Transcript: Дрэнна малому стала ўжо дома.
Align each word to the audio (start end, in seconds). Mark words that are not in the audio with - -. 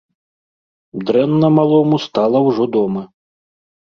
Дрэнна 1.09 1.47
малому 1.59 1.99
стала 2.05 2.37
ўжо 2.47 2.63
дома. 2.79 3.03